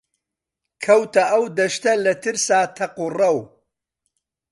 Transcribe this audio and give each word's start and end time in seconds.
کەوتە 0.83 1.23
ئەو 1.31 1.43
دەشتە 1.57 1.93
لە 2.05 2.13
ترسا 2.23 2.61
تەق 2.77 2.93
و 3.03 3.07
ڕەو 3.17 3.37